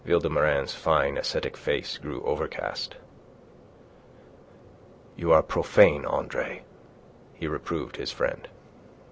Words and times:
de 0.03 0.17
Vilmorin's 0.19 0.73
fine 0.73 1.15
ascetic 1.15 1.55
face 1.55 1.99
grew 1.99 2.23
overcast. 2.23 2.95
"You 5.15 5.31
are 5.31 5.43
profane, 5.43 6.07
Andre," 6.07 6.63
he 7.35 7.45
reproved 7.45 7.97
his 7.97 8.11
friend. 8.11 8.47